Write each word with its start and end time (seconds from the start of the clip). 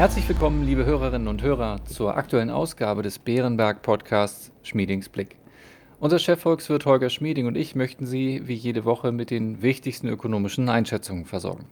Herzlich 0.00 0.26
willkommen, 0.30 0.64
liebe 0.64 0.86
Hörerinnen 0.86 1.28
und 1.28 1.42
Hörer, 1.42 1.84
zur 1.84 2.16
aktuellen 2.16 2.48
Ausgabe 2.48 3.02
des 3.02 3.18
Bärenberg 3.18 3.82
Podcasts 3.82 4.50
Schmiedings 4.62 5.10
Blick. 5.10 5.36
Unser 5.98 6.18
Chefvolkswirt 6.18 6.86
Holger 6.86 7.10
Schmieding 7.10 7.46
und 7.46 7.54
ich 7.54 7.74
möchten 7.74 8.06
Sie 8.06 8.48
wie 8.48 8.54
jede 8.54 8.86
Woche 8.86 9.12
mit 9.12 9.30
den 9.30 9.60
wichtigsten 9.60 10.08
ökonomischen 10.08 10.70
Einschätzungen 10.70 11.26
versorgen. 11.26 11.66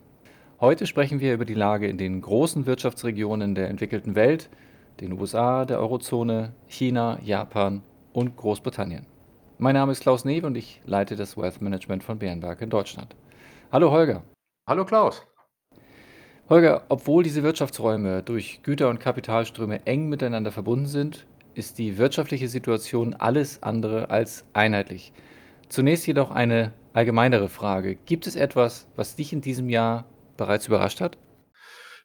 Heute 0.61 0.85
sprechen 0.85 1.21
wir 1.21 1.33
über 1.33 1.43
die 1.43 1.55
Lage 1.55 1.87
in 1.87 1.97
den 1.97 2.21
großen 2.21 2.67
Wirtschaftsregionen 2.67 3.55
der 3.55 3.67
entwickelten 3.67 4.13
Welt, 4.13 4.51
den 5.01 5.19
USA, 5.19 5.65
der 5.65 5.79
Eurozone, 5.79 6.53
China, 6.67 7.17
Japan 7.23 7.81
und 8.13 8.37
Großbritannien. 8.37 9.07
Mein 9.57 9.73
Name 9.73 9.91
ist 9.91 10.01
Klaus 10.01 10.23
Newe 10.23 10.45
und 10.45 10.55
ich 10.55 10.83
leite 10.85 11.15
das 11.15 11.35
Wealth 11.35 11.63
Management 11.63 12.03
von 12.03 12.19
Bärenberg 12.19 12.61
in 12.61 12.69
Deutschland. 12.69 13.15
Hallo 13.71 13.89
Holger. 13.89 14.21
Hallo 14.67 14.85
Klaus. 14.85 15.25
Holger, 16.49 16.81
obwohl 16.89 17.21
diese 17.21 17.43
Wirtschaftsräume 17.43 18.23
durch 18.23 18.63
Güter- 18.63 18.89
und 18.89 18.99
Kapitalströme 18.99 19.85
eng 19.85 20.09
miteinander 20.09 20.51
verbunden 20.51 20.87
sind, 20.87 21.27
ist 21.53 21.77
die 21.77 21.99
wirtschaftliche 21.99 22.47
Situation 22.47 23.13
alles 23.13 23.61
andere 23.61 24.09
als 24.09 24.45
einheitlich. 24.53 25.13
Zunächst 25.67 26.07
jedoch 26.07 26.31
eine 26.31 26.73
allgemeinere 26.93 27.49
Frage. 27.49 27.97
Gibt 27.97 28.25
es 28.25 28.35
etwas, 28.35 28.87
was 28.95 29.15
dich 29.15 29.31
in 29.31 29.41
diesem 29.41 29.69
Jahr 29.69 30.05
bereits 30.37 30.65
überrascht 30.65 31.01
hat? 31.01 31.19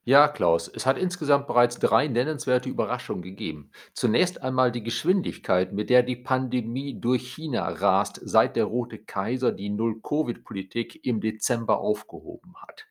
Ja, 0.04 0.28
Klaus, 0.28 0.68
es 0.68 0.84
hat 0.84 0.98
insgesamt 0.98 1.46
bereits 1.46 1.78
drei 1.78 2.06
nennenswerte 2.06 2.68
Überraschungen 2.68 3.22
gegeben. 3.22 3.70
Zunächst 3.94 4.42
einmal 4.42 4.70
die 4.70 4.82
Geschwindigkeit, 4.82 5.72
mit 5.72 5.88
der 5.88 6.02
die 6.02 6.16
Pandemie 6.16 7.00
durch 7.00 7.32
China 7.32 7.66
rast, 7.70 8.20
seit 8.22 8.56
der 8.56 8.64
Rote 8.64 8.98
Kaiser 8.98 9.52
die 9.52 9.70
Null-Covid-Politik 9.70 11.02
im 11.06 11.22
Dezember 11.22 11.78
aufgehoben 11.78 12.54
hat. 12.56 12.84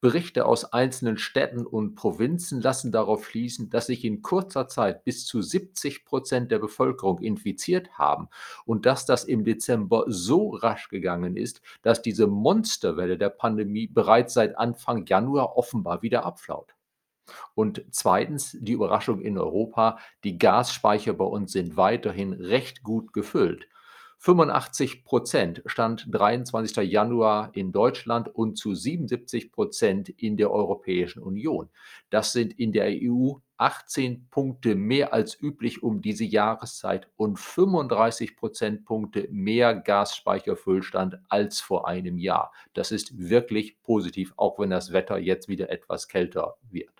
Berichte 0.00 0.46
aus 0.46 0.72
einzelnen 0.72 1.18
Städten 1.18 1.66
und 1.66 1.94
Provinzen 1.94 2.60
lassen 2.60 2.90
darauf 2.90 3.26
schließen, 3.26 3.68
dass 3.68 3.86
sich 3.86 4.04
in 4.04 4.22
kurzer 4.22 4.66
Zeit 4.66 5.04
bis 5.04 5.26
zu 5.26 5.42
70 5.42 6.04
Prozent 6.04 6.50
der 6.50 6.58
Bevölkerung 6.58 7.20
infiziert 7.20 7.90
haben 7.98 8.28
und 8.64 8.86
dass 8.86 9.04
das 9.04 9.24
im 9.24 9.44
Dezember 9.44 10.04
so 10.08 10.50
rasch 10.50 10.88
gegangen 10.88 11.36
ist, 11.36 11.60
dass 11.82 12.02
diese 12.02 12.26
Monsterwelle 12.26 13.18
der 13.18 13.30
Pandemie 13.30 13.88
bereits 13.88 14.34
seit 14.34 14.56
Anfang 14.56 15.04
Januar 15.06 15.56
offenbar 15.56 16.02
wieder 16.02 16.24
abflaut. 16.24 16.74
Und 17.54 17.84
zweitens 17.90 18.56
die 18.60 18.72
Überraschung 18.72 19.20
in 19.20 19.38
Europa, 19.38 19.98
die 20.24 20.38
Gasspeicher 20.38 21.12
bei 21.12 21.24
uns 21.24 21.52
sind 21.52 21.76
weiterhin 21.76 22.32
recht 22.32 22.82
gut 22.82 23.12
gefüllt. 23.12 23.68
85 24.22 25.04
Prozent 25.04 25.62
stand 25.64 26.06
23. 26.10 26.76
Januar 26.90 27.52
in 27.54 27.72
Deutschland 27.72 28.28
und 28.28 28.58
zu 28.58 28.74
77 28.74 29.50
Prozent 29.50 30.10
in 30.10 30.36
der 30.36 30.50
Europäischen 30.50 31.22
Union. 31.22 31.70
Das 32.10 32.32
sind 32.32 32.52
in 32.58 32.70
der 32.72 32.90
EU 33.00 33.36
18 33.56 34.28
Punkte 34.28 34.74
mehr 34.74 35.14
als 35.14 35.40
üblich 35.40 35.82
um 35.82 36.02
diese 36.02 36.24
Jahreszeit 36.24 37.08
und 37.16 37.38
35 37.38 38.36
Prozentpunkte 38.36 39.26
mehr 39.30 39.74
Gasspeicherfüllstand 39.74 41.16
als 41.30 41.60
vor 41.60 41.88
einem 41.88 42.18
Jahr. 42.18 42.52
Das 42.74 42.92
ist 42.92 43.18
wirklich 43.18 43.80
positiv, 43.80 44.34
auch 44.36 44.58
wenn 44.58 44.68
das 44.68 44.92
Wetter 44.92 45.16
jetzt 45.16 45.48
wieder 45.48 45.70
etwas 45.70 46.08
kälter 46.08 46.58
wird. 46.70 46.99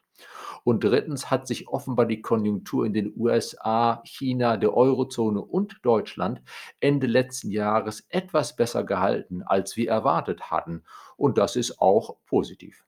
Und 0.64 0.84
drittens 0.84 1.30
hat 1.30 1.46
sich 1.46 1.68
offenbar 1.68 2.06
die 2.06 2.22
Konjunktur 2.22 2.84
in 2.84 2.92
den 2.92 3.12
USA, 3.16 4.02
China, 4.04 4.56
der 4.56 4.76
Eurozone 4.76 5.40
und 5.40 5.78
Deutschland 5.82 6.42
Ende 6.80 7.06
letzten 7.06 7.50
Jahres 7.50 8.06
etwas 8.08 8.56
besser 8.56 8.84
gehalten, 8.84 9.42
als 9.42 9.76
wir 9.76 9.88
erwartet 9.88 10.50
hatten. 10.50 10.84
Und 11.16 11.38
das 11.38 11.56
ist 11.56 11.80
auch 11.80 12.16
positiv. 12.26 12.84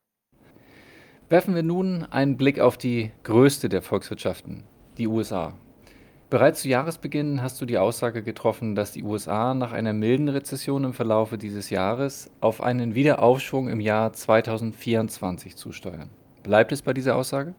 Werfen 1.28 1.55
wir 1.55 1.62
nun 1.62 2.05
einen 2.05 2.36
Blick 2.36 2.60
auf 2.60 2.77
die 2.77 3.10
größte 3.22 3.69
der 3.69 3.80
Volkswirtschaften, 3.80 4.65
die 4.98 5.09
USA. 5.09 5.54
Bereits 6.32 6.62
zu 6.62 6.69
Jahresbeginn 6.69 7.42
hast 7.42 7.60
du 7.60 7.66
die 7.66 7.76
Aussage 7.76 8.22
getroffen, 8.22 8.75
dass 8.75 8.92
die 8.92 9.03
USA 9.03 9.53
nach 9.53 9.72
einer 9.72 9.92
milden 9.92 10.31
Rezession 10.31 10.84
im 10.84 10.94
Verlaufe 10.94 11.37
dieses 11.37 11.69
Jahres 11.69 12.31
auf 12.41 12.62
einen 12.62 12.94
Wiederaufschwung 12.94 13.69
im 13.69 13.81
Jahr 13.81 14.15
2024 14.15 15.56
zusteuern. 15.56 16.09
Bleibt 16.42 16.72
es 16.72 16.82
bei 16.82 16.92
dieser 16.92 17.16
Aussage? 17.16 17.54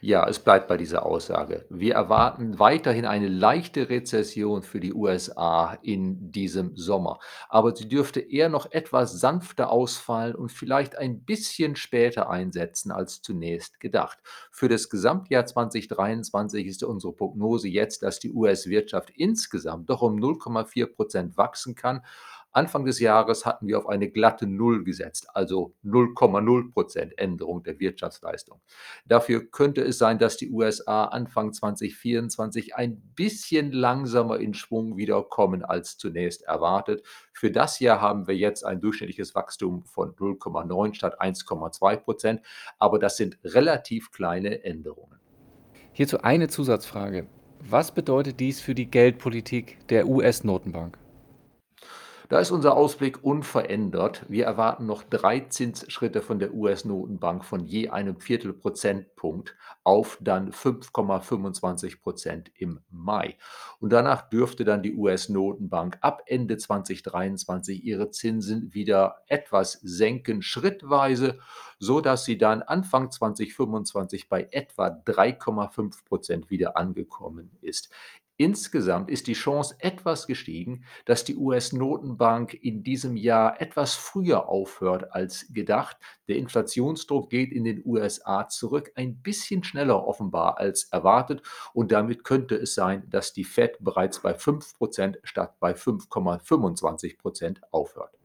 Ja, 0.00 0.28
es 0.28 0.38
bleibt 0.38 0.68
bei 0.68 0.76
dieser 0.76 1.06
Aussage. 1.06 1.64
Wir 1.70 1.94
erwarten 1.94 2.58
weiterhin 2.58 3.06
eine 3.06 3.28
leichte 3.28 3.88
Rezession 3.88 4.62
für 4.62 4.80
die 4.80 4.92
USA 4.92 5.78
in 5.82 6.30
diesem 6.30 6.76
Sommer, 6.76 7.18
aber 7.48 7.74
sie 7.74 7.88
dürfte 7.88 8.20
eher 8.20 8.48
noch 8.48 8.70
etwas 8.70 9.18
sanfter 9.18 9.70
ausfallen 9.70 10.34
und 10.34 10.52
vielleicht 10.52 10.96
ein 10.98 11.24
bisschen 11.24 11.76
später 11.76 12.28
einsetzen 12.28 12.90
als 12.90 13.22
zunächst 13.22 13.80
gedacht. 13.80 14.18
Für 14.50 14.68
das 14.68 14.90
Gesamtjahr 14.90 15.46
2023 15.46 16.66
ist 16.66 16.84
unsere 16.84 17.14
Prognose 17.14 17.68
jetzt, 17.68 18.02
dass 18.02 18.18
die 18.18 18.32
US-Wirtschaft 18.32 19.10
insgesamt 19.10 19.88
doch 19.88 20.02
um 20.02 20.16
0,4 20.16 20.86
Prozent 20.86 21.36
wachsen 21.36 21.74
kann 21.74 22.02
Anfang 22.54 22.84
des 22.84 23.00
Jahres 23.00 23.44
hatten 23.44 23.66
wir 23.66 23.78
auf 23.78 23.88
eine 23.88 24.08
glatte 24.08 24.46
Null 24.46 24.84
gesetzt, 24.84 25.26
also 25.34 25.74
0,0 25.84 26.72
Prozent 26.72 27.18
Änderung 27.18 27.64
der 27.64 27.80
Wirtschaftsleistung. 27.80 28.60
Dafür 29.06 29.44
könnte 29.50 29.82
es 29.82 29.98
sein, 29.98 30.20
dass 30.20 30.36
die 30.36 30.50
USA 30.50 31.06
Anfang 31.06 31.52
2024 31.52 32.76
ein 32.76 33.00
bisschen 33.16 33.72
langsamer 33.72 34.38
in 34.38 34.54
Schwung 34.54 34.96
wiederkommen 34.96 35.64
als 35.64 35.98
zunächst 35.98 36.42
erwartet. 36.42 37.04
Für 37.32 37.50
das 37.50 37.80
Jahr 37.80 38.00
haben 38.00 38.28
wir 38.28 38.36
jetzt 38.36 38.64
ein 38.64 38.80
durchschnittliches 38.80 39.34
Wachstum 39.34 39.84
von 39.84 40.14
0,9 40.14 40.94
statt 40.94 41.20
1,2 41.20 41.96
Prozent, 41.96 42.40
aber 42.78 43.00
das 43.00 43.16
sind 43.16 43.36
relativ 43.42 44.12
kleine 44.12 44.62
Änderungen. 44.62 45.18
Hierzu 45.92 46.20
eine 46.20 46.46
Zusatzfrage. 46.46 47.26
Was 47.58 47.92
bedeutet 47.92 48.38
dies 48.38 48.60
für 48.60 48.76
die 48.76 48.90
Geldpolitik 48.90 49.88
der 49.88 50.06
US-Notenbank? 50.06 51.03
Da 52.34 52.40
ist 52.40 52.50
unser 52.50 52.76
Ausblick 52.76 53.22
unverändert. 53.22 54.24
Wir 54.28 54.44
erwarten 54.44 54.86
noch 54.86 55.04
drei 55.04 55.38
Zinsschritte 55.38 56.20
von 56.20 56.40
der 56.40 56.52
US-Notenbank 56.52 57.44
von 57.44 57.64
je 57.64 57.90
einem 57.90 58.18
Viertelprozentpunkt 58.18 59.54
auf 59.84 60.18
dann 60.20 60.50
5,25 60.50 62.02
Prozent 62.02 62.50
im 62.56 62.80
Mai. 62.90 63.36
Und 63.78 63.92
danach 63.92 64.28
dürfte 64.30 64.64
dann 64.64 64.82
die 64.82 64.96
US-Notenbank 64.96 65.98
ab 66.00 66.24
Ende 66.26 66.56
2023 66.56 67.84
ihre 67.84 68.10
Zinsen 68.10 68.74
wieder 68.74 69.18
etwas 69.28 69.74
senken, 69.84 70.42
schrittweise, 70.42 71.38
so 71.78 72.00
dass 72.00 72.24
sie 72.24 72.36
dann 72.36 72.62
Anfang 72.62 73.12
2025 73.12 74.28
bei 74.28 74.48
etwa 74.50 74.88
3,5 74.88 76.04
Prozent 76.04 76.50
wieder 76.50 76.76
angekommen 76.76 77.52
ist. 77.60 77.90
Insgesamt 78.36 79.10
ist 79.10 79.28
die 79.28 79.34
Chance 79.34 79.76
etwas 79.78 80.26
gestiegen, 80.26 80.84
dass 81.04 81.24
die 81.24 81.36
US-Notenbank 81.36 82.54
in 82.54 82.82
diesem 82.82 83.16
Jahr 83.16 83.60
etwas 83.60 83.94
früher 83.94 84.48
aufhört 84.48 85.14
als 85.14 85.52
gedacht. 85.52 85.96
Der 86.26 86.36
Inflationsdruck 86.36 87.30
geht 87.30 87.52
in 87.52 87.62
den 87.62 87.82
USA 87.84 88.48
zurück, 88.48 88.90
ein 88.96 89.22
bisschen 89.22 89.62
schneller 89.62 90.04
offenbar 90.04 90.58
als 90.58 90.88
erwartet. 90.90 91.42
Und 91.74 91.92
damit 91.92 92.24
könnte 92.24 92.56
es 92.56 92.74
sein, 92.74 93.04
dass 93.08 93.32
die 93.32 93.44
Fed 93.44 93.76
bereits 93.78 94.18
bei 94.20 94.34
5% 94.34 95.18
statt 95.22 95.54
bei 95.60 95.72
5,25% 95.72 97.58
aufhört. 97.70 98.18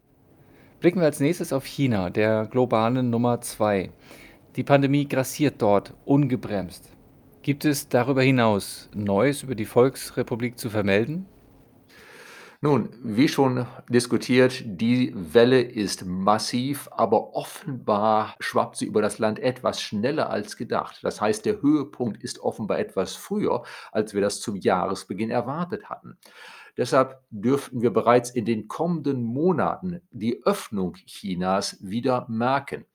Blicken 0.79 1.01
wir 1.01 1.05
als 1.05 1.19
nächstes 1.19 1.53
auf 1.53 1.65
China, 1.65 2.09
der 2.09 2.47
globalen 2.47 3.11
Nummer 3.11 3.41
2. 3.41 3.91
Die 4.55 4.63
Pandemie 4.63 5.07
grassiert 5.07 5.61
dort 5.61 5.93
ungebremst. 6.05 6.89
Gibt 7.41 7.63
es 7.63 7.87
darüber 7.87 8.21
hinaus 8.21 8.89
Neues 8.93 9.43
über 9.43 9.55
die 9.55 9.65
Volksrepublik 9.65 10.59
zu 10.59 10.69
vermelden? 10.69 11.25
Nun, 12.61 12.89
wie 13.01 13.29
schon 13.29 13.65
diskutiert, 13.87 14.61
die 14.65 15.13
Welle 15.15 15.61
ist 15.61 16.05
massiv, 16.05 16.89
aber 16.91 17.33
offenbar 17.33 18.35
schwappt 18.41 18.75
sie 18.75 18.85
über 18.85 19.01
das 19.01 19.17
Land 19.17 19.39
etwas 19.39 19.81
schneller 19.81 20.29
als 20.29 20.57
gedacht. 20.57 20.99
Das 21.01 21.21
heißt, 21.21 21.45
der 21.45 21.61
Höhepunkt 21.61 22.21
ist 22.21 22.41
offenbar 22.41 22.79
etwas 22.79 23.15
früher, 23.15 23.63
als 23.93 24.13
wir 24.13 24.19
das 24.19 24.41
zum 24.41 24.57
Jahresbeginn 24.57 25.29
erwartet 25.29 25.89
hatten. 25.89 26.17
Deshalb 26.75 27.21
dürften 27.29 27.81
wir 27.81 27.91
bereits 27.91 28.29
in 28.29 28.43
den 28.43 28.67
kommenden 28.67 29.23
Monaten 29.23 30.01
die 30.11 30.41
Öffnung 30.43 30.95
Chinas 31.05 31.77
wieder 31.81 32.25
merken. 32.27 32.85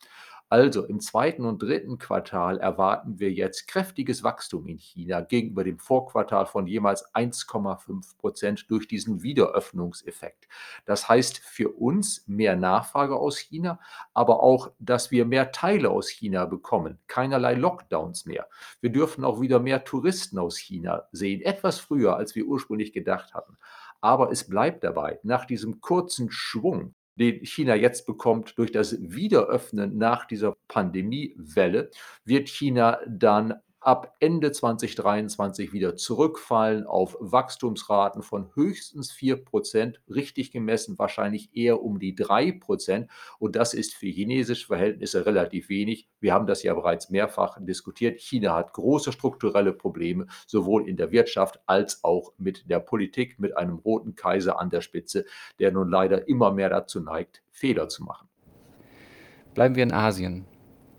Also 0.55 0.85
im 0.85 1.01
zweiten 1.01 1.47
und 1.47 1.61
dritten 1.61 1.99
Quartal 1.99 2.59
erwarten 2.59 3.19
wir 3.19 3.33
jetzt 3.33 3.67
kräftiges 3.67 4.23
Wachstum 4.23 4.69
in 4.69 4.79
China 4.79 5.21
gegenüber 5.21 5.65
dem 5.65 5.81
Vorquartal 5.81 6.47
von 6.47 6.69
jemals 6.69 7.12
1,5 7.12 8.17
Prozent 8.19 8.71
durch 8.71 8.87
diesen 8.87 9.25
Wiederöffnungseffekt. 9.25 10.47
Das 10.85 11.09
heißt 11.09 11.39
für 11.39 11.71
uns 11.71 12.23
mehr 12.29 12.55
Nachfrage 12.55 13.17
aus 13.17 13.37
China, 13.37 13.81
aber 14.12 14.45
auch, 14.45 14.71
dass 14.79 15.11
wir 15.11 15.25
mehr 15.25 15.51
Teile 15.51 15.91
aus 15.91 16.09
China 16.09 16.45
bekommen, 16.45 17.01
keinerlei 17.09 17.55
Lockdowns 17.55 18.25
mehr. 18.25 18.47
Wir 18.81 18.91
dürfen 18.91 19.25
auch 19.25 19.41
wieder 19.41 19.59
mehr 19.59 19.83
Touristen 19.83 20.39
aus 20.39 20.56
China 20.56 21.09
sehen, 21.11 21.41
etwas 21.41 21.81
früher, 21.81 22.17
als 22.17 22.37
wir 22.37 22.47
ursprünglich 22.47 22.93
gedacht 22.93 23.35
hatten. 23.35 23.56
Aber 24.01 24.31
es 24.31 24.49
bleibt 24.49 24.85
dabei, 24.85 25.19
nach 25.25 25.47
diesem 25.47 25.81
kurzen 25.81 26.31
Schwung 26.31 26.95
den 27.16 27.44
China 27.44 27.75
jetzt 27.75 28.06
bekommt 28.06 28.58
durch 28.58 28.72
das 28.72 28.96
Wiederöffnen 29.00 29.99
nach 29.99 30.26
dieser 30.26 30.56
Pandemiewelle, 30.69 31.90
wird 32.25 32.49
China 32.49 32.99
dann 33.06 33.55
ab 33.84 34.16
Ende 34.19 34.50
2023 34.50 35.72
wieder 35.72 35.94
zurückfallen 35.96 36.86
auf 36.86 37.16
Wachstumsraten 37.20 38.22
von 38.22 38.50
höchstens 38.54 39.12
4 39.12 39.44
Prozent, 39.44 40.00
richtig 40.08 40.50
gemessen 40.50 40.98
wahrscheinlich 40.98 41.54
eher 41.54 41.82
um 41.82 41.98
die 41.98 42.14
3 42.14 42.52
Prozent. 42.52 43.10
Und 43.38 43.56
das 43.56 43.75
ist 43.75 43.94
für 43.94 44.06
chinesische 44.06 44.66
Verhältnisse 44.66 45.26
relativ 45.26 45.69
wenig. 45.69 46.08
Wir 46.20 46.32
haben 46.32 46.46
das 46.46 46.62
ja 46.62 46.72
bereits 46.72 47.10
mehrfach 47.10 47.58
diskutiert. 47.60 48.20
China 48.20 48.54
hat 48.54 48.72
große 48.72 49.12
strukturelle 49.12 49.72
Probleme, 49.72 50.26
sowohl 50.46 50.88
in 50.88 50.96
der 50.96 51.12
Wirtschaft 51.12 51.60
als 51.66 52.02
auch 52.04 52.32
mit 52.38 52.70
der 52.70 52.81
Politik, 52.81 53.38
mit 53.38 53.56
einem 53.56 53.76
roten 53.76 54.14
Kaiser 54.14 54.58
an 54.58 54.70
der 54.70 54.81
Spitze, 54.81 55.26
der 55.58 55.72
nun 55.72 55.90
leider 55.90 56.26
immer 56.26 56.52
mehr 56.52 56.70
dazu 56.70 57.00
neigt, 57.00 57.42
Fehler 57.50 57.88
zu 57.88 58.02
machen. 58.02 58.28
Bleiben 59.52 59.76
wir 59.76 59.82
in 59.82 59.92
Asien. 59.92 60.46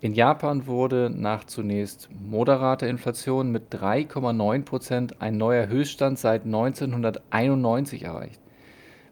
In 0.05 0.13
Japan 0.13 0.67
wurde 0.67 1.09
nach 1.09 1.45
zunächst 1.45 2.09
moderater 2.11 2.87
Inflation 2.87 3.51
mit 3.51 3.73
3,9 3.73 4.63
Prozent 4.63 5.19
ein 5.19 5.35
neuer 5.35 5.67
Höchststand 5.67 6.19
seit 6.19 6.45
1991 6.45 8.03
erreicht. 8.03 8.39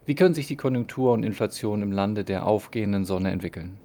Wie 0.06 0.14
können 0.14 0.36
sich 0.36 0.46
die 0.46 0.54
Konjunktur 0.54 1.12
und 1.12 1.24
Inflation 1.24 1.82
im 1.82 1.90
Lande 1.90 2.22
der 2.22 2.46
aufgehenden 2.46 3.04
Sonne 3.06 3.32
entwickeln? 3.32 3.76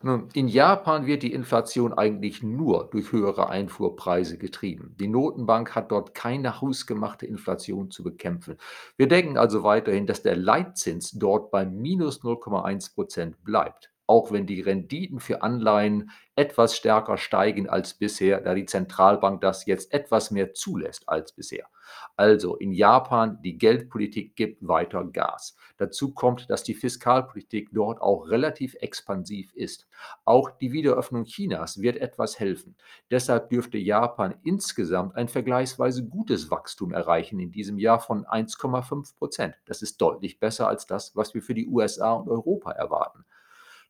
Nun, 0.00 0.28
in 0.32 0.46
Japan 0.46 1.06
wird 1.06 1.24
die 1.24 1.32
Inflation 1.32 1.92
eigentlich 1.92 2.40
nur 2.40 2.88
durch 2.92 3.10
höhere 3.10 3.48
Einfuhrpreise 3.48 4.38
getrieben. 4.38 4.94
Die 5.00 5.08
Notenbank 5.08 5.74
hat 5.74 5.90
dort 5.90 6.14
keine 6.14 6.60
hausgemachte 6.60 7.26
Inflation 7.26 7.90
zu 7.90 8.04
bekämpfen. 8.04 8.58
Wir 8.96 9.08
denken 9.08 9.36
also 9.36 9.64
weiterhin, 9.64 10.06
dass 10.06 10.22
der 10.22 10.36
Leitzins 10.36 11.10
dort 11.10 11.50
bei 11.50 11.66
minus 11.66 12.22
0,1 12.22 12.94
Prozent 12.94 13.42
bleibt 13.42 13.91
auch 14.12 14.30
wenn 14.30 14.46
die 14.46 14.60
Renditen 14.60 15.20
für 15.20 15.40
Anleihen 15.40 16.10
etwas 16.36 16.76
stärker 16.76 17.16
steigen 17.16 17.66
als 17.70 17.94
bisher, 17.94 18.42
da 18.42 18.52
die 18.52 18.66
Zentralbank 18.66 19.40
das 19.40 19.64
jetzt 19.64 19.90
etwas 19.94 20.30
mehr 20.30 20.52
zulässt 20.52 21.08
als 21.08 21.32
bisher. 21.32 21.66
Also 22.14 22.56
in 22.56 22.72
Japan, 22.72 23.40
die 23.42 23.56
Geldpolitik 23.56 24.36
gibt 24.36 24.68
weiter 24.68 25.02
Gas. 25.04 25.56
Dazu 25.78 26.12
kommt, 26.12 26.50
dass 26.50 26.62
die 26.62 26.74
Fiskalpolitik 26.74 27.70
dort 27.72 28.02
auch 28.02 28.28
relativ 28.28 28.74
expansiv 28.80 29.50
ist. 29.54 29.88
Auch 30.26 30.50
die 30.50 30.72
Wiederöffnung 30.72 31.24
Chinas 31.24 31.80
wird 31.80 31.96
etwas 31.96 32.38
helfen. 32.38 32.76
Deshalb 33.10 33.48
dürfte 33.48 33.78
Japan 33.78 34.34
insgesamt 34.44 35.16
ein 35.16 35.28
vergleichsweise 35.28 36.06
gutes 36.06 36.50
Wachstum 36.50 36.92
erreichen 36.92 37.40
in 37.40 37.50
diesem 37.50 37.78
Jahr 37.78 38.00
von 38.00 38.26
1,5 38.26 39.16
Prozent. 39.16 39.54
Das 39.64 39.80
ist 39.80 40.02
deutlich 40.02 40.38
besser 40.38 40.68
als 40.68 40.84
das, 40.84 41.16
was 41.16 41.32
wir 41.32 41.40
für 41.40 41.54
die 41.54 41.66
USA 41.66 42.12
und 42.12 42.28
Europa 42.28 42.72
erwarten. 42.72 43.24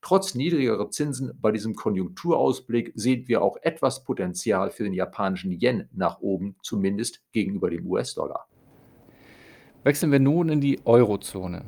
Trotz 0.02 0.34
niedrigerer 0.34 0.90
Zinsen 0.90 1.32
bei 1.40 1.52
diesem 1.52 1.76
Konjunkturausblick 1.76 2.92
sehen 2.96 3.28
wir 3.28 3.40
auch 3.40 3.56
etwas 3.62 4.02
Potenzial 4.02 4.72
für 4.72 4.82
den 4.82 4.94
japanischen 4.94 5.52
Yen 5.52 5.88
nach 5.92 6.20
oben, 6.20 6.56
zumindest 6.60 7.22
gegenüber 7.30 7.70
dem 7.70 7.86
US-Dollar. 7.86 8.48
Wechseln 9.84 10.10
wir 10.10 10.18
nun 10.18 10.48
in 10.48 10.60
die 10.60 10.80
Eurozone. 10.84 11.64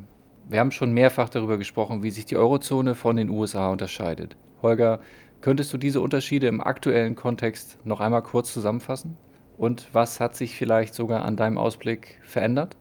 Wir 0.49 0.59
haben 0.59 0.73
schon 0.73 0.93
mehrfach 0.93 1.29
darüber 1.29 1.59
gesprochen, 1.59 2.03
wie 2.03 2.11
sich 2.11 2.27
die 2.27 2.37
Eurozone 2.37 2.97
von 2.97 3.17
den 3.17 3.31
USA 3.31 3.71
unterscheidet. 3.71 4.37
Holger, 4.63 5.01
könntest 5.41 5.73
du 5.73 5.79
diese 5.79 6.01
Unterschiede 6.01 6.49
im 6.49 6.61
aktuellen 6.61 7.15
Kontext 7.15 7.79
noch 7.85 8.01
einmal 8.01 8.23
kurz 8.23 8.53
zusammenfassen? 8.53 9.17
Und 9.57 9.89
was 9.93 10.19
hat 10.19 10.35
sich 10.35 10.57
vielleicht 10.57 10.95
sogar 10.95 11.25
an 11.25 11.37
deinem 11.37 11.57
Ausblick 11.57 12.19
verändert? 12.25 12.77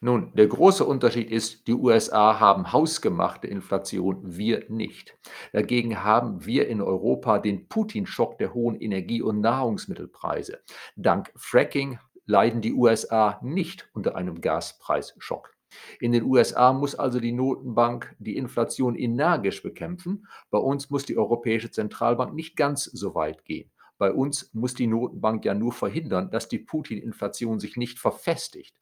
Nun, 0.00 0.32
der 0.34 0.46
große 0.46 0.84
Unterschied 0.84 1.30
ist, 1.30 1.66
die 1.66 1.72
USA 1.72 2.38
haben 2.38 2.72
hausgemachte 2.72 3.46
Inflation, 3.46 4.36
wir 4.36 4.64
nicht. 4.68 5.16
Dagegen 5.52 6.04
haben 6.04 6.44
wir 6.44 6.68
in 6.68 6.82
Europa 6.82 7.38
den 7.38 7.66
Putin-Schock 7.68 8.36
der 8.38 8.52
hohen 8.52 8.78
Energie- 8.78 9.22
und 9.22 9.40
Nahrungsmittelpreise. 9.40 10.58
Dank 10.96 11.32
Fracking 11.34 11.98
leiden 12.26 12.60
die 12.60 12.74
USA 12.74 13.38
nicht 13.42 13.88
unter 13.94 14.16
einem 14.16 14.42
Gaspreisschock. 14.42 15.54
In 15.98 16.12
den 16.12 16.24
USA 16.24 16.72
muss 16.72 16.94
also 16.94 17.18
die 17.18 17.32
Notenbank 17.32 18.14
die 18.18 18.36
Inflation 18.36 18.96
energisch 18.96 19.62
bekämpfen. 19.62 20.26
Bei 20.50 20.58
uns 20.58 20.90
muss 20.90 21.06
die 21.06 21.16
Europäische 21.16 21.70
Zentralbank 21.70 22.34
nicht 22.34 22.56
ganz 22.56 22.84
so 22.84 23.14
weit 23.14 23.44
gehen. 23.44 23.70
Bei 23.98 24.12
uns 24.12 24.52
muss 24.52 24.74
die 24.74 24.86
Notenbank 24.86 25.44
ja 25.44 25.54
nur 25.54 25.72
verhindern, 25.72 26.30
dass 26.30 26.48
die 26.48 26.58
Putin-Inflation 26.58 27.60
sich 27.60 27.76
nicht 27.76 27.98
verfestigt. 27.98 28.74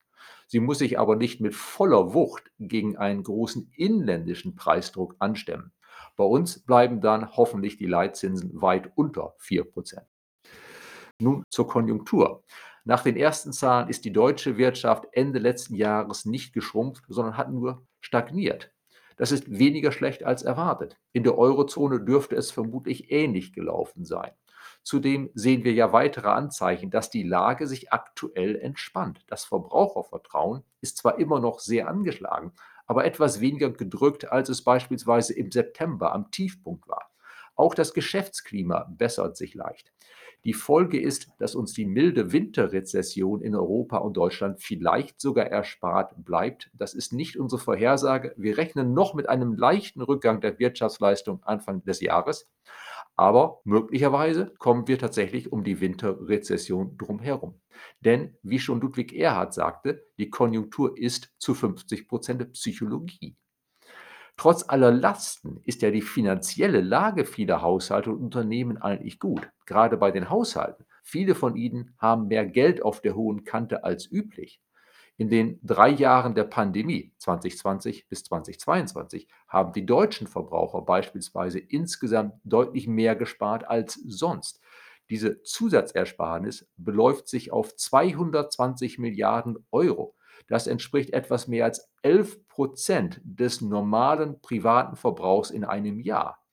Sie 0.46 0.60
muss 0.60 0.78
sich 0.78 0.98
aber 0.98 1.16
nicht 1.16 1.40
mit 1.40 1.54
voller 1.54 2.14
Wucht 2.14 2.50
gegen 2.58 2.96
einen 2.96 3.22
großen 3.22 3.70
inländischen 3.76 4.54
Preisdruck 4.54 5.16
anstemmen. 5.18 5.72
Bei 6.16 6.24
uns 6.24 6.60
bleiben 6.60 7.00
dann 7.00 7.36
hoffentlich 7.36 7.76
die 7.76 7.86
Leitzinsen 7.86 8.60
weit 8.60 8.92
unter 8.94 9.34
4%. 9.40 10.02
Nun 11.20 11.44
zur 11.48 11.68
Konjunktur. 11.68 12.42
Nach 12.84 13.02
den 13.02 13.16
ersten 13.16 13.52
Zahlen 13.52 13.88
ist 13.88 14.04
die 14.04 14.12
deutsche 14.12 14.58
Wirtschaft 14.58 15.06
Ende 15.12 15.38
letzten 15.38 15.74
Jahres 15.74 16.24
nicht 16.26 16.52
geschrumpft, 16.52 17.04
sondern 17.08 17.36
hat 17.36 17.50
nur 17.50 17.86
stagniert. 18.00 18.72
Das 19.16 19.32
ist 19.32 19.58
weniger 19.58 19.92
schlecht 19.92 20.24
als 20.24 20.42
erwartet. 20.42 20.98
In 21.12 21.22
der 21.22 21.38
Eurozone 21.38 22.00
dürfte 22.00 22.36
es 22.36 22.50
vermutlich 22.50 23.10
ähnlich 23.10 23.52
gelaufen 23.52 24.04
sein. 24.04 24.32
Zudem 24.84 25.30
sehen 25.34 25.64
wir 25.64 25.72
ja 25.72 25.92
weitere 25.92 26.28
Anzeichen, 26.28 26.90
dass 26.90 27.08
die 27.10 27.22
Lage 27.22 27.66
sich 27.66 27.92
aktuell 27.92 28.54
entspannt. 28.56 29.24
Das 29.28 29.44
Verbrauchervertrauen 29.46 30.62
ist 30.82 30.98
zwar 30.98 31.18
immer 31.18 31.40
noch 31.40 31.58
sehr 31.58 31.88
angeschlagen, 31.88 32.52
aber 32.86 33.06
etwas 33.06 33.40
weniger 33.40 33.70
gedrückt, 33.70 34.30
als 34.30 34.50
es 34.50 34.62
beispielsweise 34.62 35.32
im 35.32 35.50
September 35.50 36.12
am 36.12 36.30
Tiefpunkt 36.30 36.86
war. 36.86 37.10
Auch 37.56 37.74
das 37.74 37.94
Geschäftsklima 37.94 38.86
bessert 38.98 39.38
sich 39.38 39.54
leicht. 39.54 39.90
Die 40.44 40.52
Folge 40.52 41.00
ist, 41.00 41.28
dass 41.38 41.54
uns 41.54 41.72
die 41.72 41.86
milde 41.86 42.32
Winterrezession 42.32 43.40
in 43.40 43.56
Europa 43.56 43.96
und 43.96 44.14
Deutschland 44.14 44.60
vielleicht 44.60 45.18
sogar 45.18 45.46
erspart 45.46 46.12
bleibt. 46.22 46.70
Das 46.74 46.92
ist 46.92 47.14
nicht 47.14 47.38
unsere 47.38 47.62
Vorhersage. 47.62 48.34
Wir 48.36 48.58
rechnen 48.58 48.92
noch 48.92 49.14
mit 49.14 49.30
einem 49.30 49.54
leichten 49.54 50.02
Rückgang 50.02 50.42
der 50.42 50.58
Wirtschaftsleistung 50.58 51.42
Anfang 51.44 51.82
des 51.84 52.02
Jahres. 52.02 52.50
Aber 53.16 53.60
möglicherweise 53.64 54.52
kommen 54.58 54.88
wir 54.88 54.98
tatsächlich 54.98 55.52
um 55.52 55.62
die 55.62 55.80
Winterrezession 55.80 56.98
drumherum. 56.98 57.60
Denn, 58.00 58.36
wie 58.42 58.58
schon 58.58 58.80
Ludwig 58.80 59.12
Erhard 59.14 59.54
sagte, 59.54 60.04
die 60.18 60.30
Konjunktur 60.30 60.98
ist 60.98 61.32
zu 61.38 61.54
50 61.54 62.08
Prozent 62.08 62.52
Psychologie. 62.52 63.36
Trotz 64.36 64.68
aller 64.68 64.90
Lasten 64.90 65.60
ist 65.62 65.82
ja 65.82 65.92
die 65.92 66.02
finanzielle 66.02 66.80
Lage 66.80 67.24
vieler 67.24 67.62
Haushalte 67.62 68.10
und 68.10 68.20
Unternehmen 68.20 68.78
eigentlich 68.78 69.20
gut, 69.20 69.48
gerade 69.64 69.96
bei 69.96 70.10
den 70.10 70.28
Haushalten. 70.28 70.84
Viele 71.04 71.36
von 71.36 71.54
ihnen 71.54 71.94
haben 71.98 72.26
mehr 72.26 72.44
Geld 72.44 72.82
auf 72.82 73.00
der 73.00 73.14
hohen 73.14 73.44
Kante 73.44 73.84
als 73.84 74.10
üblich. 74.10 74.60
In 75.16 75.28
den 75.28 75.60
drei 75.62 75.90
Jahren 75.90 76.34
der 76.34 76.42
Pandemie 76.42 77.12
2020 77.18 78.08
bis 78.08 78.24
2022 78.24 79.28
haben 79.46 79.72
die 79.72 79.86
deutschen 79.86 80.26
Verbraucher 80.26 80.82
beispielsweise 80.82 81.60
insgesamt 81.60 82.34
deutlich 82.42 82.88
mehr 82.88 83.14
gespart 83.14 83.68
als 83.68 83.94
sonst. 83.94 84.60
Diese 85.10 85.42
Zusatzersparnis 85.42 86.68
beläuft 86.76 87.28
sich 87.28 87.52
auf 87.52 87.76
220 87.76 88.98
Milliarden 88.98 89.64
Euro. 89.70 90.16
Das 90.48 90.66
entspricht 90.66 91.10
etwas 91.10 91.46
mehr 91.46 91.64
als 91.64 91.92
11 92.02 92.48
Prozent 92.48 93.20
des 93.24 93.60
normalen 93.60 94.40
privaten 94.40 94.96
Verbrauchs 94.96 95.50
in 95.50 95.64
einem 95.64 96.00
Jahr. 96.00 96.44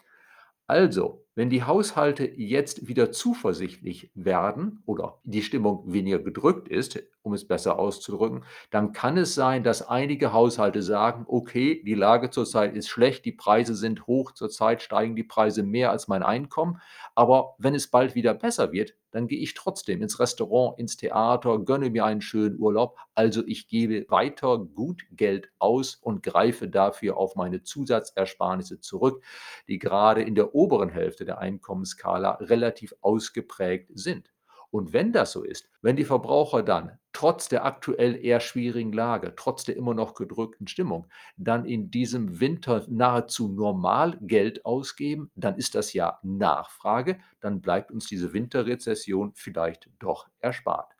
Also, 0.68 1.26
wenn 1.36 1.50
die 1.50 1.64
Haushalte 1.64 2.26
jetzt 2.26 2.88
wieder 2.88 3.12
zuversichtlich 3.12 4.12
werden 4.16 4.84
oder 4.86 5.20
die 5.24 5.44
Stimmung 5.44 5.92
weniger 5.92 6.20
gedrückt 6.20 6.68
ist, 6.68 7.02
um 7.24 7.34
es 7.34 7.48
besser 7.48 7.80
auszudrücken, 7.80 8.44
dann 8.70 8.94
kann 8.94 9.18
es 9.18 9.36
sein, 9.36 9.64
dass 9.64 9.88
einige 9.88 10.34
Haushalte 10.34 10.82
sagen, 10.82 11.26
okay, 11.28 11.82
die 11.86 11.94
Lage 11.94 12.30
zurzeit 12.30 12.76
ist 12.76 12.90
schlecht, 12.90 13.26
die 13.26 13.32
Preise 13.32 13.76
sind 13.76 14.08
hoch, 14.08 14.32
zurzeit 14.32 14.82
steigen 14.82 15.16
die 15.16 15.24
Preise 15.24 15.64
mehr 15.64 15.92
als 15.92 16.08
mein 16.08 16.24
Einkommen, 16.24 16.82
aber 17.16 17.56
wenn 17.58 17.76
es 17.76 17.90
bald 17.90 18.16
wieder 18.16 18.34
besser 18.34 18.72
wird, 18.72 18.96
dann 19.12 19.28
gehe 19.28 19.40
ich 19.40 19.54
trotzdem 19.54 20.02
ins 20.02 20.20
Restaurant, 20.20 20.80
ins 20.80 20.98
Theater, 20.98 21.60
gönne 21.60 21.90
mir 21.90 22.06
einen 22.06 22.22
schönen 22.22 22.58
Urlaub. 22.58 22.98
Also 23.14 23.44
ich 23.46 23.68
gebe 23.68 24.06
weiter 24.10 24.58
gut 24.58 25.04
Geld 25.12 25.52
aus 25.60 25.96
und 25.96 26.24
greife 26.24 26.70
dafür 26.70 27.18
auf 27.18 27.36
meine 27.36 27.62
Zusatzersparnisse 27.62 28.80
zurück, 28.80 29.24
die 29.68 29.80
gerade 29.80 30.22
in 30.22 30.36
der 30.36 30.56
oberen 30.56 30.90
Hälfte 30.90 31.26
der 31.26 31.40
Einkommensskala 31.40 32.38
relativ 32.40 32.96
ausgeprägt 33.02 33.90
sind. 33.94 34.31
Und 34.72 34.94
wenn 34.94 35.12
das 35.12 35.34
so 35.34 35.44
ist, 35.44 35.70
wenn 35.82 35.98
die 35.98 36.06
Verbraucher 36.06 36.64
dann 36.64 36.98
trotz 37.14 37.50
der 37.50 37.66
aktuell 37.66 38.16
eher 38.16 38.40
schwierigen 38.40 38.94
Lage, 38.94 39.34
trotz 39.36 39.66
der 39.66 39.76
immer 39.76 39.94
noch 39.94 40.14
gedrückten 40.14 40.68
Stimmung, 40.68 41.08
dann 41.36 41.66
in 41.66 41.92
diesem 41.92 42.40
Winter 42.40 42.86
nahezu 42.88 43.50
normal 43.50 44.18
Geld 44.22 44.66
ausgeben, 44.66 45.30
dann 45.36 45.58
ist 45.58 45.76
das 45.76 45.92
ja 45.94 46.20
Nachfrage, 46.24 47.20
dann 47.42 47.62
bleibt 47.62 47.92
uns 47.92 48.08
diese 48.08 48.34
Winterrezession 48.34 49.34
vielleicht 49.36 49.90
doch 50.00 50.28
erspart. 50.40 50.94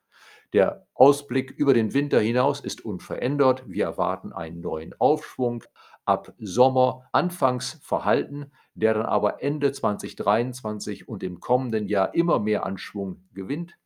Der 0.54 0.86
Ausblick 0.94 1.52
über 1.52 1.74
den 1.74 1.94
Winter 1.94 2.20
hinaus 2.20 2.60
ist 2.60 2.84
unverändert. 2.84 3.64
Wir 3.68 3.86
erwarten 3.86 4.34
einen 4.34 4.60
neuen 4.60 4.94
Aufschwung 5.00 5.64
ab 6.04 6.34
Sommer, 6.40 7.08
anfangs 7.14 7.80
verhalten, 7.82 8.52
der 8.82 8.96
dann 8.96 9.06
aber 9.06 9.42
Ende 9.42 9.72
2023 9.72 11.08
und 11.08 11.24
im 11.24 11.40
kommenden 11.40 11.88
Jahr 11.88 12.14
immer 12.14 12.40
mehr 12.40 12.66
an 12.66 12.78
Schwung 12.78 13.24
gewinnt. 13.34 13.78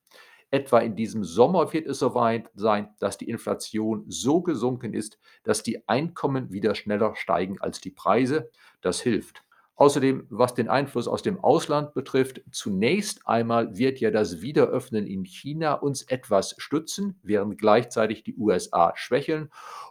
Etwa 0.51 0.79
in 0.79 0.95
diesem 0.95 1.23
Sommer 1.23 1.73
wird 1.73 1.85
es 1.87 1.99
soweit 1.99 2.49
sein, 2.55 2.89
dass 2.99 3.17
die 3.17 3.29
Inflation 3.29 4.05
so 4.07 4.41
gesunken 4.41 4.93
ist, 4.93 5.19
dass 5.43 5.63
die 5.63 5.87
Einkommen 5.87 6.51
wieder 6.51 6.75
schneller 6.75 7.15
steigen 7.15 7.59
als 7.59 7.81
die 7.81 7.91
Preise. 7.91 8.49
Das 8.81 9.01
hilft. 9.01 9.43
Außerdem, 9.77 10.27
was 10.29 10.53
den 10.53 10.69
Einfluss 10.69 11.09
aus 11.09 11.21
dem 11.21 11.43
Ausland 11.43 11.93
betrifft, 11.93 12.41
zunächst 12.51 13.27
einmal 13.27 13.77
wird 13.77 13.99
ja 13.99 14.09
das 14.09 14.41
Wiederöffnen 14.41 15.05
in 15.05 15.25
China 15.25 15.73
uns 15.73 16.03
etwas 16.03 16.55
stützen, 16.57 17.19
während 17.23 17.57
gleichzeitig 17.57 18.23
die 18.23 18.37
USA 18.37 18.93
schwächeln. 18.95 19.49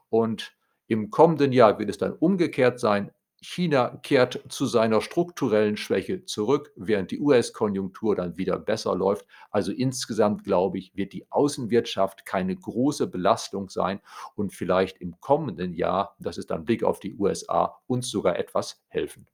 Und 0.09 0.57
im 0.87 1.11
kommenden 1.11 1.53
Jahr 1.53 1.79
wird 1.79 1.91
es 1.91 1.99
dann 1.99 2.15
umgekehrt 2.15 2.81
sein. 2.81 3.11
China 3.45 4.01
kehrt 4.03 4.43
zu 4.49 4.67
seiner 4.67 5.01
strukturellen 5.01 5.77
Schwäche 5.77 6.25
zurück, 6.25 6.73
während 6.77 7.11
die 7.11 7.21
US-Konjunktur 7.21 8.17
dann 8.17 8.39
wieder 8.39 8.59
besser 8.59 8.95
läuft. 8.97 9.27
Also 9.51 9.71
insgesamt, 9.71 10.45
glaube 10.45 10.79
ich, 10.79 10.97
wird 10.97 11.13
die 11.13 11.31
Außenwirtschaft 11.31 12.25
keine 12.25 12.57
große 12.57 13.07
Belastung 13.07 13.69
sein 13.69 14.01
und 14.35 14.55
vielleicht 14.55 15.01
im 15.01 15.21
kommenden 15.21 15.75
Jahr, 15.75 16.17
das 16.19 16.39
ist 16.39 16.51
dann 16.51 16.65
Blick 16.65 16.83
auf 16.83 17.01
die 17.01 17.15
USA, 17.15 17.77
uns 17.87 18.11
sogar 18.11 18.39
etwas 18.39 18.83
helfen. 18.89 19.27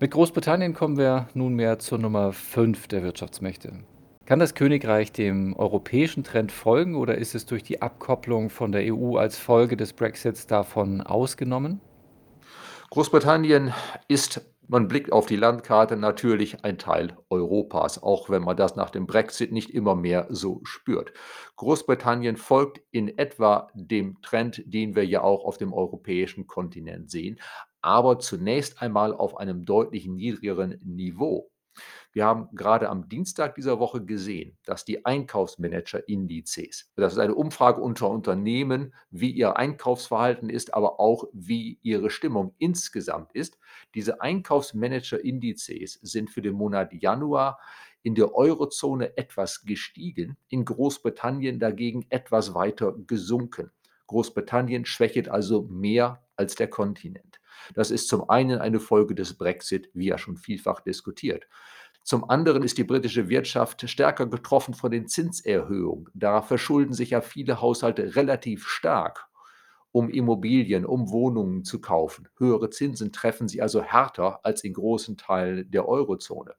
Mit 0.00 0.12
Großbritannien 0.12 0.74
kommen 0.74 0.96
wir 0.96 1.28
nunmehr 1.34 1.80
zur 1.80 1.98
Nummer 1.98 2.32
5 2.32 2.86
der 2.86 3.02
Wirtschaftsmächte. 3.02 3.84
Kann 4.26 4.38
das 4.38 4.54
Königreich 4.54 5.10
dem 5.10 5.56
europäischen 5.56 6.22
Trend 6.22 6.52
folgen 6.52 6.94
oder 6.94 7.18
ist 7.18 7.34
es 7.34 7.46
durch 7.46 7.64
die 7.64 7.82
Abkopplung 7.82 8.48
von 8.50 8.70
der 8.70 8.94
EU 8.94 9.16
als 9.16 9.38
Folge 9.38 9.76
des 9.76 9.92
Brexits 9.92 10.46
davon 10.46 11.00
ausgenommen? 11.00 11.80
Großbritannien 12.90 13.74
ist, 14.08 14.40
man 14.66 14.88
blickt 14.88 15.12
auf 15.12 15.26
die 15.26 15.36
Landkarte, 15.36 15.96
natürlich 15.96 16.64
ein 16.64 16.78
Teil 16.78 17.16
Europas, 17.30 18.02
auch 18.02 18.30
wenn 18.30 18.42
man 18.42 18.56
das 18.56 18.76
nach 18.76 18.90
dem 18.90 19.06
Brexit 19.06 19.52
nicht 19.52 19.70
immer 19.70 19.94
mehr 19.94 20.26
so 20.30 20.60
spürt. 20.64 21.12
Großbritannien 21.56 22.36
folgt 22.36 22.80
in 22.90 23.18
etwa 23.18 23.68
dem 23.74 24.20
Trend, 24.22 24.62
den 24.66 24.94
wir 24.96 25.06
ja 25.06 25.22
auch 25.22 25.44
auf 25.44 25.58
dem 25.58 25.72
europäischen 25.72 26.46
Kontinent 26.46 27.10
sehen 27.10 27.38
aber 27.82 28.18
zunächst 28.18 28.82
einmal 28.82 29.14
auf 29.14 29.36
einem 29.36 29.64
deutlich 29.64 30.06
niedrigeren 30.06 30.80
Niveau. 30.84 31.50
Wir 32.12 32.24
haben 32.24 32.48
gerade 32.54 32.88
am 32.88 33.08
Dienstag 33.08 33.54
dieser 33.54 33.78
Woche 33.78 34.04
gesehen, 34.04 34.56
dass 34.64 34.84
die 34.84 35.04
Einkaufsmanager-Indizes, 35.04 36.90
das 36.96 37.12
ist 37.12 37.18
eine 37.18 37.34
Umfrage 37.34 37.80
unter 37.80 38.08
Unternehmen, 38.10 38.94
wie 39.10 39.30
ihr 39.30 39.56
Einkaufsverhalten 39.56 40.50
ist, 40.50 40.74
aber 40.74 41.00
auch 41.00 41.24
wie 41.32 41.78
ihre 41.82 42.10
Stimmung 42.10 42.54
insgesamt 42.58 43.32
ist. 43.32 43.58
Diese 43.94 44.20
Einkaufsmanager-Indizes 44.20 46.00
sind 46.02 46.30
für 46.30 46.42
den 46.42 46.54
Monat 46.54 46.92
Januar 46.92 47.58
in 48.02 48.14
der 48.14 48.34
Eurozone 48.34 49.16
etwas 49.16 49.64
gestiegen, 49.64 50.36
in 50.48 50.64
Großbritannien 50.64 51.58
dagegen 51.58 52.06
etwas 52.10 52.54
weiter 52.54 52.94
gesunken. 53.06 53.70
Großbritannien 54.06 54.86
schwächelt 54.86 55.28
also 55.28 55.62
mehr 55.62 56.24
als 56.36 56.54
der 56.54 56.68
Kontinent. 56.68 57.40
Das 57.74 57.90
ist 57.90 58.08
zum 58.08 58.28
einen 58.28 58.58
eine 58.58 58.80
Folge 58.80 59.14
des 59.14 59.34
Brexit, 59.34 59.90
wie 59.94 60.06
ja 60.06 60.18
schon 60.18 60.36
vielfach 60.36 60.80
diskutiert. 60.80 61.46
Zum 62.02 62.28
anderen 62.30 62.62
ist 62.62 62.78
die 62.78 62.84
britische 62.84 63.28
Wirtschaft 63.28 63.88
stärker 63.88 64.26
getroffen 64.26 64.72
von 64.72 64.90
den 64.90 65.08
Zinserhöhungen. 65.08 66.08
Da 66.14 66.40
verschulden 66.40 66.94
sich 66.94 67.10
ja 67.10 67.20
viele 67.20 67.60
Haushalte 67.60 68.16
relativ 68.16 68.66
stark, 68.66 69.26
um 69.92 70.08
Immobilien, 70.08 70.86
um 70.86 71.10
Wohnungen 71.10 71.64
zu 71.64 71.80
kaufen. 71.80 72.28
Höhere 72.38 72.70
Zinsen 72.70 73.12
treffen 73.12 73.46
sie 73.46 73.60
also 73.60 73.82
härter 73.82 74.40
als 74.42 74.64
in 74.64 74.72
großen 74.72 75.18
Teilen 75.18 75.70
der 75.70 75.86
Eurozone. 75.86 76.54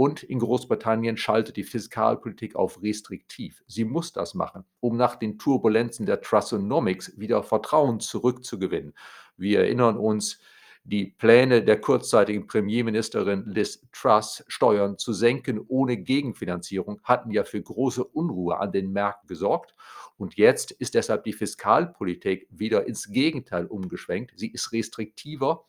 Und 0.00 0.22
in 0.22 0.38
Großbritannien 0.38 1.16
schaltet 1.16 1.56
die 1.56 1.64
Fiskalpolitik 1.64 2.54
auf 2.54 2.80
restriktiv. 2.80 3.64
Sie 3.66 3.84
muss 3.84 4.12
das 4.12 4.32
machen, 4.32 4.64
um 4.78 4.96
nach 4.96 5.16
den 5.16 5.40
Turbulenzen 5.40 6.06
der 6.06 6.20
Trussonomics 6.20 7.18
wieder 7.18 7.42
Vertrauen 7.42 7.98
zurückzugewinnen. 7.98 8.94
Wir 9.36 9.58
erinnern 9.58 9.98
uns, 9.98 10.38
die 10.84 11.06
Pläne 11.06 11.64
der 11.64 11.80
kurzzeitigen 11.80 12.46
Premierministerin 12.46 13.42
Liz 13.46 13.84
Truss, 13.90 14.44
Steuern 14.46 14.98
zu 14.98 15.12
senken 15.12 15.58
ohne 15.66 15.96
Gegenfinanzierung, 15.96 17.00
hatten 17.02 17.32
ja 17.32 17.42
für 17.42 17.60
große 17.60 18.04
Unruhe 18.04 18.60
an 18.60 18.70
den 18.70 18.92
Märkten 18.92 19.26
gesorgt. 19.26 19.74
Und 20.16 20.36
jetzt 20.36 20.70
ist 20.70 20.94
deshalb 20.94 21.24
die 21.24 21.32
Fiskalpolitik 21.32 22.46
wieder 22.50 22.86
ins 22.86 23.10
Gegenteil 23.10 23.66
umgeschwenkt. 23.66 24.30
Sie 24.36 24.52
ist 24.52 24.70
restriktiver 24.70 25.64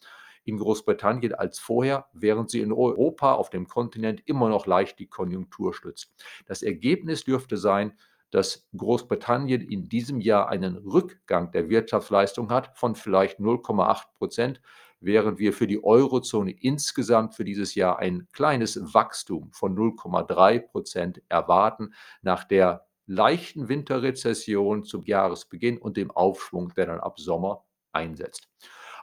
in 0.49 0.57
Großbritannien 0.57 1.33
als 1.33 1.59
vorher, 1.59 2.07
während 2.13 2.49
sie 2.49 2.61
in 2.61 2.73
Europa 2.73 3.33
auf 3.33 3.49
dem 3.49 3.67
Kontinent 3.67 4.21
immer 4.25 4.49
noch 4.49 4.65
leicht 4.65 4.99
die 4.99 5.07
Konjunktur 5.07 5.73
stützt. 5.73 6.13
Das 6.45 6.61
Ergebnis 6.61 7.23
dürfte 7.23 7.57
sein, 7.57 7.93
dass 8.31 8.67
Großbritannien 8.75 9.61
in 9.61 9.89
diesem 9.89 10.21
Jahr 10.21 10.49
einen 10.49 10.75
Rückgang 10.77 11.51
der 11.51 11.69
Wirtschaftsleistung 11.69 12.51
hat 12.51 12.77
von 12.77 12.95
vielleicht 12.95 13.39
0,8 13.39 14.03
Prozent, 14.17 14.61
während 14.99 15.39
wir 15.39 15.53
für 15.53 15.67
die 15.67 15.83
Eurozone 15.83 16.51
insgesamt 16.51 17.33
für 17.33 17.45
dieses 17.45 17.73
Jahr 17.75 17.99
ein 17.99 18.27
kleines 18.33 18.93
Wachstum 18.93 19.51
von 19.53 19.75
0,3 19.75 20.59
Prozent 20.59 21.21
erwarten, 21.29 21.93
nach 22.21 22.43
der 22.43 22.85
leichten 23.07 23.69
Winterrezession 23.69 24.83
zum 24.83 25.03
Jahresbeginn 25.03 25.79
und 25.79 25.97
dem 25.97 26.11
Aufschwung, 26.11 26.71
der 26.75 26.85
dann 26.85 26.99
ab 26.99 27.19
Sommer 27.19 27.65
einsetzt. 27.91 28.47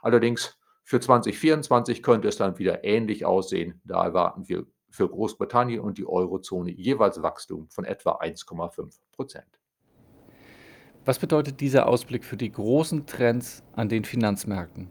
Allerdings 0.01 0.57
für 0.87 1.01
2024 1.01 2.01
könnte 2.01 2.29
es 2.29 2.37
dann 2.37 2.57
wieder 2.59 2.85
ähnlich 2.85 3.25
aussehen. 3.25 3.81
Da 3.83 4.05
erwarten 4.05 4.47
wir 4.47 4.65
für 4.89 5.09
Großbritannien 5.09 5.81
und 5.81 5.97
die 5.97 6.07
Eurozone 6.07 6.71
jeweils 6.71 7.21
Wachstum 7.21 7.67
von 7.69 7.83
etwa 7.83 8.11
1,5 8.21 8.97
Prozent. 9.11 9.59
Was 11.03 11.19
bedeutet 11.19 11.59
dieser 11.59 11.89
Ausblick 11.89 12.23
für 12.23 12.37
die 12.37 12.49
großen 12.49 13.05
Trends 13.05 13.63
an 13.73 13.89
den 13.89 14.05
Finanzmärkten? 14.05 14.89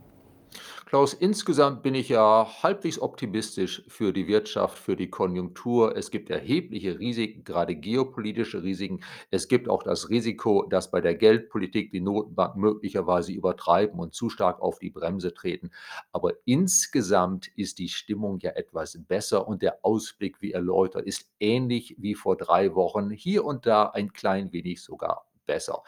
Klaus, 0.88 1.14
insgesamt 1.14 1.82
bin 1.82 1.96
ich 1.96 2.10
ja 2.10 2.46
halbwegs 2.62 3.00
optimistisch 3.00 3.82
für 3.88 4.12
die 4.12 4.28
Wirtschaft, 4.28 4.78
für 4.78 4.94
die 4.94 5.10
Konjunktur. 5.10 5.96
Es 5.96 6.12
gibt 6.12 6.30
erhebliche 6.30 7.00
Risiken, 7.00 7.42
gerade 7.42 7.74
geopolitische 7.74 8.62
Risiken. 8.62 9.02
Es 9.32 9.48
gibt 9.48 9.68
auch 9.68 9.82
das 9.82 10.10
Risiko, 10.10 10.64
dass 10.70 10.92
bei 10.92 11.00
der 11.00 11.16
Geldpolitik 11.16 11.90
die 11.90 12.00
Notenbanken 12.00 12.60
möglicherweise 12.60 13.32
übertreiben 13.32 13.98
und 13.98 14.14
zu 14.14 14.30
stark 14.30 14.60
auf 14.62 14.78
die 14.78 14.90
Bremse 14.90 15.34
treten. 15.34 15.72
Aber 16.12 16.34
insgesamt 16.44 17.48
ist 17.56 17.80
die 17.80 17.88
Stimmung 17.88 18.38
ja 18.38 18.52
etwas 18.52 18.96
besser 19.08 19.48
und 19.48 19.62
der 19.62 19.80
Ausblick, 19.82 20.40
wie 20.40 20.52
erläutert, 20.52 21.04
ist 21.04 21.28
ähnlich 21.40 21.96
wie 21.98 22.14
vor 22.14 22.36
drei 22.36 22.76
Wochen. 22.76 23.10
Hier 23.10 23.44
und 23.44 23.66
da 23.66 23.86
ein 23.86 24.12
klein 24.12 24.52
wenig 24.52 24.84
sogar 24.84 25.25
besser. 25.46 25.82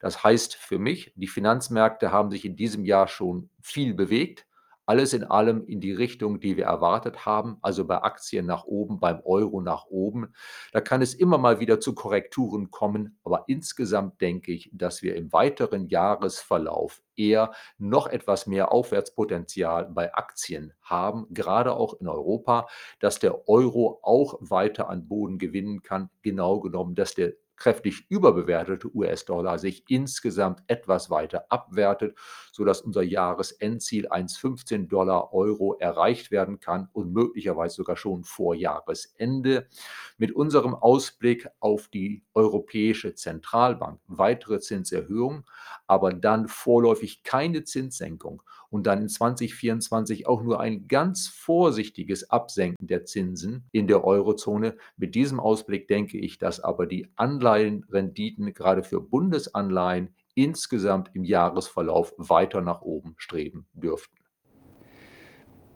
Das 0.00 0.22
heißt 0.22 0.54
für 0.54 0.78
mich, 0.78 1.12
die 1.16 1.26
Finanzmärkte 1.26 2.12
haben 2.12 2.30
sich 2.30 2.44
in 2.44 2.56
diesem 2.56 2.84
Jahr 2.84 3.08
schon 3.08 3.50
viel 3.60 3.94
bewegt. 3.94 4.46
Alles 4.88 5.12
in 5.12 5.22
allem 5.22 5.66
in 5.66 5.82
die 5.82 5.92
Richtung, 5.92 6.40
die 6.40 6.56
wir 6.56 6.64
erwartet 6.64 7.26
haben, 7.26 7.58
also 7.60 7.86
bei 7.86 8.00
Aktien 8.00 8.46
nach 8.46 8.64
oben, 8.64 9.00
beim 9.00 9.20
Euro 9.22 9.60
nach 9.60 9.84
oben. 9.88 10.32
Da 10.72 10.80
kann 10.80 11.02
es 11.02 11.12
immer 11.12 11.36
mal 11.36 11.60
wieder 11.60 11.78
zu 11.78 11.94
Korrekturen 11.94 12.70
kommen, 12.70 13.18
aber 13.22 13.44
insgesamt 13.48 14.18
denke 14.22 14.50
ich, 14.50 14.70
dass 14.72 15.02
wir 15.02 15.14
im 15.14 15.30
weiteren 15.30 15.88
Jahresverlauf 15.88 17.02
eher 17.16 17.52
noch 17.76 18.06
etwas 18.06 18.46
mehr 18.46 18.72
Aufwärtspotenzial 18.72 19.90
bei 19.90 20.14
Aktien 20.14 20.72
haben, 20.80 21.26
gerade 21.34 21.74
auch 21.74 22.00
in 22.00 22.08
Europa, 22.08 22.66
dass 22.98 23.18
der 23.18 23.46
Euro 23.46 24.00
auch 24.02 24.38
weiter 24.40 24.88
an 24.88 25.06
Boden 25.06 25.36
gewinnen 25.36 25.82
kann, 25.82 26.08
genau 26.22 26.60
genommen, 26.60 26.94
dass 26.94 27.14
der 27.14 27.34
kräftig 27.58 28.06
überbewertete 28.08 28.94
US-Dollar 28.94 29.58
sich 29.58 29.84
insgesamt 29.88 30.62
etwas 30.68 31.10
weiter 31.10 31.46
abwertet, 31.48 32.16
sodass 32.52 32.80
unser 32.80 33.02
Jahresendziel 33.02 34.08
1,15 34.08 34.88
Dollar 34.88 35.32
Euro 35.32 35.74
erreicht 35.78 36.30
werden 36.30 36.60
kann 36.60 36.88
und 36.92 37.12
möglicherweise 37.12 37.76
sogar 37.76 37.96
schon 37.96 38.24
vor 38.24 38.54
Jahresende. 38.54 39.68
Mit 40.16 40.32
unserem 40.32 40.74
Ausblick 40.74 41.48
auf 41.60 41.88
die 41.88 42.24
Europäische 42.34 43.14
Zentralbank 43.14 44.00
weitere 44.06 44.60
Zinserhöhungen, 44.60 45.44
aber 45.86 46.12
dann 46.12 46.48
vorläufig 46.48 47.22
keine 47.22 47.64
Zinssenkung 47.64 48.42
und 48.70 48.86
dann 48.86 49.02
in 49.02 49.08
2024 49.08 50.26
auch 50.26 50.42
nur 50.42 50.60
ein 50.60 50.88
ganz 50.88 51.28
vorsichtiges 51.28 52.30
Absenken 52.30 52.86
der 52.86 53.04
Zinsen 53.04 53.64
in 53.72 53.86
der 53.86 54.04
Eurozone. 54.04 54.76
Mit 54.96 55.14
diesem 55.14 55.40
Ausblick 55.40 55.88
denke 55.88 56.18
ich, 56.18 56.38
dass 56.38 56.60
aber 56.60 56.86
die 56.86 57.08
Anleihenrenditen 57.16 58.52
gerade 58.52 58.82
für 58.82 59.00
Bundesanleihen 59.00 60.14
insgesamt 60.34 61.10
im 61.14 61.24
Jahresverlauf 61.24 62.14
weiter 62.16 62.60
nach 62.60 62.82
oben 62.82 63.14
streben 63.16 63.66
dürften. 63.72 64.16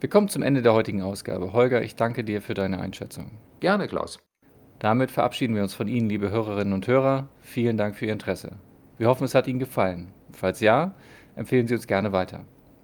Wir 0.00 0.08
kommen 0.08 0.28
zum 0.28 0.42
Ende 0.42 0.62
der 0.62 0.74
heutigen 0.74 1.02
Ausgabe. 1.02 1.52
Holger, 1.52 1.82
ich 1.82 1.94
danke 1.94 2.24
dir 2.24 2.42
für 2.42 2.54
deine 2.54 2.80
Einschätzung. 2.80 3.38
Gerne, 3.60 3.86
Klaus. 3.86 4.18
Damit 4.80 5.12
verabschieden 5.12 5.54
wir 5.54 5.62
uns 5.62 5.74
von 5.74 5.86
Ihnen, 5.86 6.08
liebe 6.08 6.30
Hörerinnen 6.30 6.74
und 6.74 6.88
Hörer. 6.88 7.28
Vielen 7.40 7.76
Dank 7.76 7.94
für 7.94 8.06
Ihr 8.06 8.12
Interesse. 8.12 8.56
Wir 8.98 9.06
hoffen, 9.06 9.24
es 9.24 9.34
hat 9.36 9.46
Ihnen 9.46 9.60
gefallen. 9.60 10.12
Falls 10.32 10.58
ja, 10.58 10.96
empfehlen 11.36 11.68
Sie 11.68 11.74
uns 11.74 11.86
gerne 11.86 12.10
weiter. 12.10 12.44